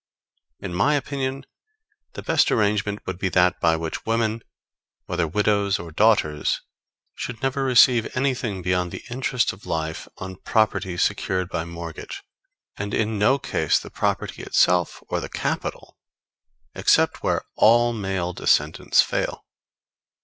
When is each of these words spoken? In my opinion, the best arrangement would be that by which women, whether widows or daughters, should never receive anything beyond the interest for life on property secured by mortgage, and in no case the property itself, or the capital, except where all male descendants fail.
In 0.59 0.73
my 0.73 0.95
opinion, 0.95 1.45
the 2.13 2.23
best 2.23 2.49
arrangement 2.51 3.05
would 3.05 3.19
be 3.19 3.29
that 3.29 3.59
by 3.59 3.75
which 3.75 4.03
women, 4.03 4.41
whether 5.05 5.27
widows 5.27 5.77
or 5.77 5.91
daughters, 5.91 6.59
should 7.13 7.43
never 7.43 7.63
receive 7.63 8.09
anything 8.17 8.63
beyond 8.63 8.89
the 8.91 9.03
interest 9.11 9.51
for 9.51 9.57
life 9.69 10.07
on 10.17 10.37
property 10.37 10.97
secured 10.97 11.49
by 11.49 11.65
mortgage, 11.65 12.23
and 12.77 12.95
in 12.95 13.19
no 13.19 13.37
case 13.37 13.77
the 13.77 13.91
property 13.91 14.41
itself, 14.41 15.03
or 15.07 15.19
the 15.19 15.29
capital, 15.29 15.99
except 16.73 17.21
where 17.21 17.43
all 17.55 17.93
male 17.93 18.33
descendants 18.33 19.03
fail. 19.03 19.45